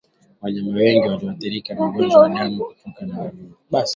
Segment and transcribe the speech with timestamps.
[0.41, 3.87] Wanyama wengine wanaoathirika na ugonjwa wa damu kutoganda ni ngamia